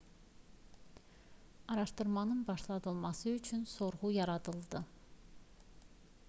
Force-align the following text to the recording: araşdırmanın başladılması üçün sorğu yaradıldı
araşdırmanın 1.67 2.47
başladılması 2.47 3.29
üçün 3.29 3.65
sorğu 3.65 4.11
yaradıldı 4.11 4.83